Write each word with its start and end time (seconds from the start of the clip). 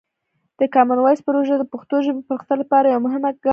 د 0.59 0.61
کامن 0.75 0.99
وایس 1.01 1.21
پروژه 1.27 1.55
د 1.57 1.63
پښتو 1.73 1.95
ژبې 2.05 2.21
پرمختګ 2.27 2.57
لپاره 2.63 2.85
یوه 2.87 3.03
مهمه 3.05 3.29
ګام 3.43 3.43
دی. 3.43 3.49